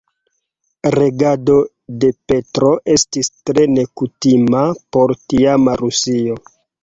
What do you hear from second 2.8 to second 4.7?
estis tre nekutima